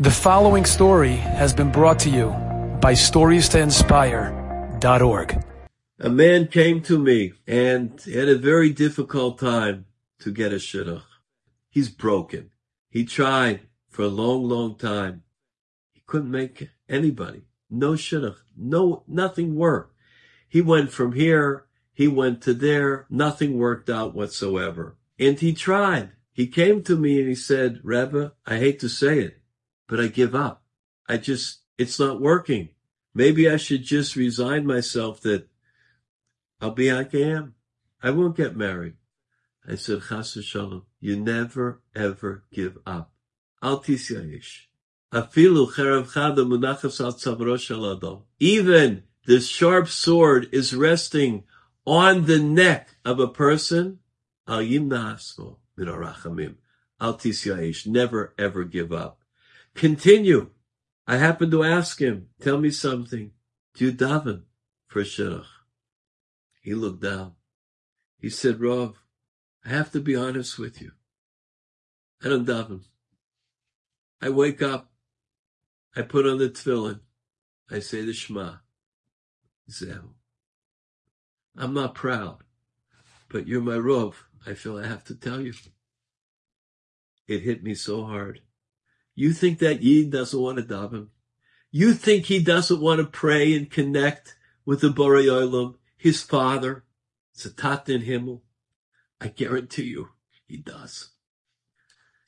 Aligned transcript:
The 0.00 0.12
following 0.12 0.64
story 0.64 1.16
has 1.16 1.52
been 1.52 1.72
brought 1.72 1.98
to 2.00 2.08
you 2.08 2.28
by 2.80 2.92
StoriesToInspire.org. 2.92 5.44
A 5.98 6.08
man 6.08 6.46
came 6.46 6.80
to 6.82 7.00
me 7.00 7.32
and 7.48 8.00
had 8.02 8.28
a 8.28 8.38
very 8.38 8.70
difficult 8.70 9.40
time 9.40 9.86
to 10.20 10.30
get 10.30 10.52
a 10.52 10.60
shidduch. 10.60 11.02
He's 11.68 11.88
broken. 11.88 12.50
He 12.88 13.04
tried 13.04 13.62
for 13.88 14.02
a 14.02 14.08
long, 14.08 14.44
long 14.44 14.76
time. 14.76 15.24
He 15.90 16.00
couldn't 16.06 16.30
make 16.30 16.70
anybody. 16.88 17.42
No 17.68 17.94
shidduch. 17.94 18.38
No, 18.56 19.02
nothing 19.08 19.56
worked. 19.56 19.96
He 20.48 20.60
went 20.60 20.92
from 20.92 21.14
here. 21.14 21.64
He 21.92 22.06
went 22.06 22.40
to 22.42 22.54
there. 22.54 23.06
Nothing 23.10 23.58
worked 23.58 23.90
out 23.90 24.14
whatsoever. 24.14 24.96
And 25.18 25.40
he 25.40 25.52
tried. 25.52 26.10
He 26.30 26.46
came 26.46 26.84
to 26.84 26.96
me 26.96 27.18
and 27.18 27.28
he 27.28 27.34
said, 27.34 27.80
Rebbe, 27.82 28.34
I 28.46 28.58
hate 28.58 28.78
to 28.78 28.88
say 28.88 29.18
it, 29.18 29.37
but 29.88 29.98
I 29.98 30.06
give 30.06 30.34
up. 30.34 30.62
I 31.08 31.16
just, 31.16 31.62
it's 31.76 31.98
not 31.98 32.20
working. 32.20 32.68
Maybe 33.14 33.50
I 33.50 33.56
should 33.56 33.82
just 33.82 34.14
resign 34.14 34.66
myself 34.66 35.20
that 35.22 35.48
I'll 36.60 36.70
be 36.70 36.92
like 36.92 37.14
I 37.14 37.18
am. 37.18 37.54
I 38.02 38.10
won't 38.10 38.36
get 38.36 38.56
married. 38.56 38.94
I 39.68 39.74
said, 39.74 40.02
Chas 40.08 40.38
Shalom, 40.44 40.84
you 41.00 41.16
never 41.16 41.82
ever 41.96 42.44
give 42.52 42.78
up. 42.86 43.12
Al 43.62 43.82
tisyayish. 43.82 44.66
Even 48.40 49.02
the 49.26 49.40
sharp 49.40 49.88
sword 49.88 50.48
is 50.52 50.74
resting 50.74 51.44
on 51.86 52.26
the 52.26 52.38
neck 52.38 52.88
of 53.04 53.18
a 53.18 53.28
person. 53.28 53.98
Al. 54.46 54.62
Never 57.86 58.34
ever 58.38 58.64
give 58.64 58.92
up. 58.92 59.18
Continue. 59.74 60.50
I 61.06 61.16
happened 61.16 61.52
to 61.52 61.64
ask 61.64 62.00
him, 62.00 62.28
tell 62.40 62.58
me 62.58 62.70
something. 62.70 63.32
Do 63.74 63.86
you 63.86 63.92
daven 63.92 64.42
for 64.88 65.02
shidduch? 65.02 65.46
He 66.60 66.74
looked 66.74 67.02
down. 67.02 67.32
He 68.18 68.28
said, 68.28 68.60
Rav, 68.60 68.96
I 69.64 69.70
have 69.70 69.92
to 69.92 70.00
be 70.00 70.16
honest 70.16 70.58
with 70.58 70.82
you. 70.82 70.92
I 72.22 72.28
don't 72.28 72.46
daven. 72.46 72.82
I 74.20 74.30
wake 74.30 74.60
up. 74.60 74.90
I 75.94 76.02
put 76.02 76.26
on 76.26 76.38
the 76.38 76.50
tefillin. 76.50 77.00
I 77.70 77.78
say 77.78 78.02
the 78.04 78.12
Shema. 78.12 78.56
Zehu. 79.70 80.00
Oh, 80.02 80.14
I'm 81.56 81.74
not 81.74 81.94
proud, 81.94 82.38
but 83.28 83.46
you're 83.46 83.60
my 83.60 83.76
Rav. 83.76 84.24
I 84.46 84.54
feel 84.54 84.78
I 84.78 84.86
have 84.86 85.04
to 85.04 85.14
tell 85.14 85.40
you. 85.40 85.52
It 87.26 87.42
hit 87.42 87.62
me 87.62 87.74
so 87.74 88.04
hard. 88.04 88.40
You 89.18 89.32
think 89.32 89.58
that 89.58 89.82
Yid 89.82 90.10
doesn't 90.10 90.40
want 90.40 90.58
to 90.58 90.62
daven? 90.62 91.08
You 91.72 91.92
think 91.92 92.26
he 92.26 92.38
doesn't 92.38 92.80
want 92.80 93.00
to 93.00 93.04
pray 93.04 93.52
and 93.52 93.68
connect 93.68 94.36
with 94.64 94.80
the 94.80 94.90
Borei 94.90 95.24
Olam, 95.24 95.74
his 95.96 96.22
father, 96.22 96.84
Zatat 97.36 97.88
in 97.88 98.02
Himmel? 98.02 98.42
I 99.20 99.26
guarantee 99.26 99.86
you, 99.86 100.10
he 100.46 100.58
does. 100.58 101.08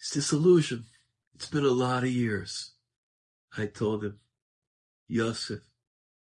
It's 0.00 0.10
disillusion. 0.10 0.86
It's 1.32 1.46
been 1.46 1.64
a 1.64 1.68
lot 1.68 2.02
of 2.02 2.10
years. 2.10 2.72
I 3.56 3.66
told 3.66 4.02
him, 4.02 4.18
Yosef, 5.06 5.60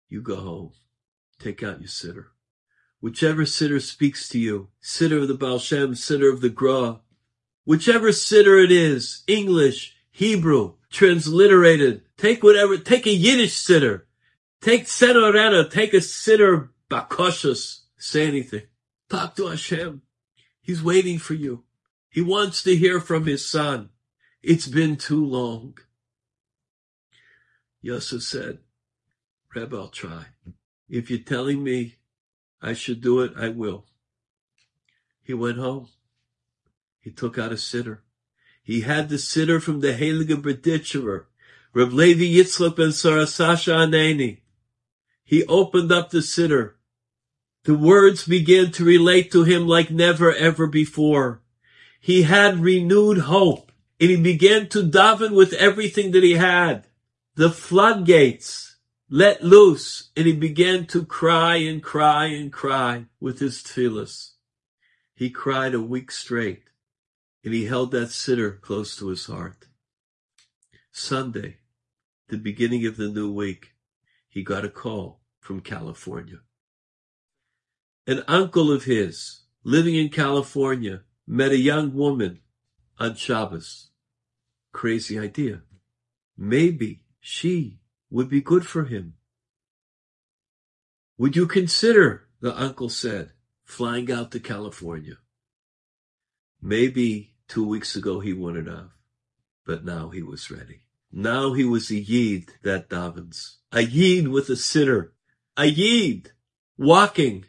you 0.10 0.22
go 0.22 0.36
home. 0.36 0.74
Take 1.40 1.64
out 1.64 1.80
your 1.80 1.88
siddur. 1.88 2.26
Whichever 3.00 3.44
siddur 3.44 3.82
speaks 3.82 4.28
to 4.28 4.38
you, 4.38 4.68
siddur 4.84 5.22
of 5.22 5.30
the 5.30 5.34
Baal 5.34 5.60
Shem, 5.60 5.94
siddur 5.94 6.34
of 6.34 6.42
the 6.42 6.50
Gra, 6.50 7.00
whichever 7.64 8.10
siddur 8.10 8.62
it 8.62 8.72
is, 8.74 9.24
English, 9.28 9.96
Hebrew, 10.12 10.76
transliterated. 10.92 12.04
Take 12.18 12.44
whatever, 12.44 12.78
take 12.78 13.08
a 13.08 13.12
Yiddish 13.12 13.56
siddur. 13.56 14.04
Take 14.62 14.86
Tzena 14.86 15.32
Urena, 15.32 15.72
take 15.72 15.94
a 15.94 15.98
siddur 15.98 16.70
Bakoshus. 16.90 17.80
Say 17.98 18.28
anything. 18.28 18.64
Talk 19.10 19.36
to 19.36 19.48
Hashem. 19.48 20.02
He's 20.62 20.84
waiting 20.84 21.18
for 21.18 21.34
you. 21.34 21.64
He 22.10 22.22
wants 22.22 22.62
to 22.64 22.76
hear 22.76 23.00
from 23.00 23.26
his 23.26 23.50
son. 23.50 23.90
It's 24.44 24.68
been 24.68 24.98
too 24.98 25.26
long. 25.26 25.78
Yosef 27.82 28.22
said, 28.22 28.60
Reb, 29.56 29.74
I'll 29.74 29.88
try. 29.88 30.26
If 30.90 31.10
you're 31.10 31.20
telling 31.20 31.64
me 31.64 31.96
I 32.62 32.74
should 32.74 33.02
do 33.02 33.22
it, 33.22 33.34
I 33.38 33.50
will. 33.50 33.86
He 35.24 35.34
went 35.34 35.58
home. 35.58 35.88
He 37.00 37.12
took 37.12 37.38
out 37.38 37.52
a 37.52 37.56
siddur. 37.56 38.00
He 38.64 38.82
had 38.82 39.10
the 39.10 39.16
siddur 39.16 39.62
from 39.62 39.80
the 39.80 39.94
Heilige 39.94 40.42
Berditchever, 40.42 41.26
Reb 41.74 41.94
Levi 41.94 42.38
Yitzchak 42.38 42.76
ben 42.76 42.92
Sarah 42.92 43.26
Sasha 43.26 43.72
Aneni. 43.72 44.42
He 45.24 45.46
opened 45.46 45.92
up 45.92 46.10
the 46.10 46.20
siddur. 46.20 46.74
The 47.64 47.76
words 47.76 48.28
began 48.28 48.72
to 48.72 48.84
relate 48.84 49.32
to 49.32 49.44
him 49.44 49.68
like 49.68 49.92
never 49.92 50.34
ever 50.34 50.68
before. 50.68 51.42
He 52.00 52.24
had 52.24 52.60
renewed 52.60 53.20
hope 53.20 53.72
and 54.00 54.10
he 54.10 54.18
began 54.18 54.68
to 54.70 54.84
daven 54.84 55.36
with 55.36 55.54
everything 55.54 56.12
that 56.12 56.24
he 56.24 56.34
had. 56.34 56.88
The 57.36 57.52
floodgates 57.52 58.78
let 59.10 59.44
loose 59.44 60.10
and 60.18 60.26
he 60.26 60.34
began 60.34 60.88
to 60.88 61.06
cry 61.06 61.58
and 61.58 61.84
cry 61.84 62.26
and 62.26 62.52
cry 62.52 63.06
with 63.20 63.40
his 63.40 63.62
tefillahs. 63.62 64.32
He 65.14 65.30
cried 65.30 65.76
a 65.76 65.82
week 65.82 66.12
straight 66.12 66.64
and 67.44 67.54
he 67.54 67.66
held 67.66 67.92
that 67.92 68.10
siddur 68.10 68.60
close 68.62 68.96
to 68.98 69.08
his 69.08 69.26
heart. 69.26 69.68
Sunday, 70.92 71.58
the 72.30 72.38
beginning 72.38 72.86
of 72.86 72.98
the 72.98 73.10
new 73.10 73.32
week, 73.32 73.74
he 74.28 74.44
got 74.44 74.66
a 74.66 74.70
call 74.70 75.22
from 75.40 75.62
California. 75.62 76.40
An 78.08 78.24
uncle 78.28 78.72
of 78.72 78.86
his, 78.86 79.42
living 79.64 79.96
in 79.96 80.10
California, 80.10 81.02
met 81.28 81.52
a 81.52 81.58
young 81.58 81.94
woman 81.94 82.40
on 83.00 83.16
Shabbos. 83.16 83.90
Crazy 84.72 85.20
idea. 85.20 85.62
Maybe 86.38 87.04
she 87.20 87.80
would 88.10 88.30
be 88.30 88.42
good 88.42 88.66
for 88.66 88.86
him. 88.86 89.16
Would 91.18 91.36
you 91.36 91.48
consider, 91.48 92.28
the 92.40 92.60
uncle 92.60 92.90
said, 92.90 93.32
flying 93.64 94.12
out 94.12 94.32
to 94.32 94.40
California? 94.40 95.18
Maybe 96.62 97.31
Two 97.52 97.68
weeks 97.68 97.98
ago 97.98 98.22
he 98.22 98.32
wanted 98.32 98.70
off, 98.70 98.96
but 99.66 99.84
now 99.84 100.08
he 100.08 100.24
was 100.24 100.50
ready. 100.50 100.84
Now 101.12 101.52
he 101.52 101.66
was 101.66 101.92
a 101.92 101.98
Yid 101.98 102.54
that 102.64 102.88
davens. 102.88 103.56
A 103.74 103.82
Yid 103.82 104.30
with 104.30 104.48
a 104.48 104.54
siddur. 104.54 105.10
A 105.58 105.66
Yid 105.66 106.32
walking 106.78 107.44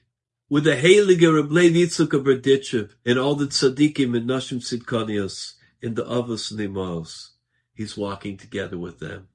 with 0.50 0.64
the 0.64 0.74
Heilige 0.74 1.32
Reb 1.32 1.52
Levi 1.52 1.78
Yitzchak 1.78 2.12
of 2.14 2.24
Berditchev 2.24 2.90
and 3.06 3.16
all 3.16 3.36
the 3.36 3.46
tzaddikim 3.46 4.16
and 4.16 4.28
Nashim 4.28 4.58
Tzidkaniyos 4.58 5.54
and 5.80 5.94
the 5.94 6.04
Avos 6.04 6.50
and 6.50 7.06
He's 7.72 7.96
walking 7.96 8.36
together 8.36 8.78
with 8.78 8.98
them. 8.98 9.28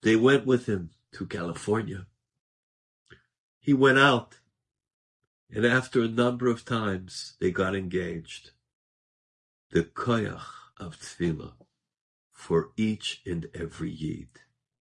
They 0.00 0.16
went 0.16 0.46
with 0.46 0.64
him 0.64 0.88
to 1.12 1.26
California. 1.26 2.06
He 3.60 3.74
went 3.74 3.98
out, 3.98 4.38
and 5.54 5.66
after 5.66 6.00
a 6.00 6.08
number 6.08 6.48
of 6.48 6.64
times, 6.64 7.34
they 7.40 7.50
got 7.50 7.76
engaged 7.76 8.52
the 9.70 9.82
koyach 9.82 10.42
of 10.78 10.96
tefillah 10.96 11.54
for 12.32 12.70
each 12.76 13.22
and 13.26 13.46
every 13.54 13.90
yid. 13.90 14.28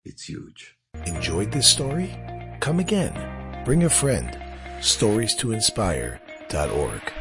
It's 0.04 0.24
huge. 0.26 0.78
Enjoyed 1.06 1.52
this 1.52 1.70
story? 1.70 2.16
Come 2.60 2.80
again. 2.80 3.64
Bring 3.66 3.84
a 3.84 3.90
friend. 3.90 4.38
Stories 4.82 5.36
to 5.36 5.52
inspire.org. 5.52 7.14